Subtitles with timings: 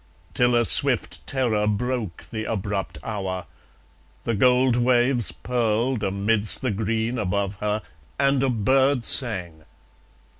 [0.33, 3.45] Till a swift terror broke the abrupt hour.
[4.23, 7.83] The gold waves purled amidst the green above her;
[8.17, 9.63] And a bird sang.